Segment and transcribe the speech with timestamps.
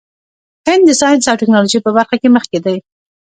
[0.67, 2.77] هند د ساینس او ټیکنالوژۍ په برخه کې مخکې دی.